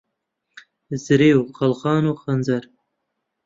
زرێ 1.05 1.31
و 1.37 1.41
قەلغان 1.57 2.03
و 2.07 2.19
خەنجەر 2.21 2.63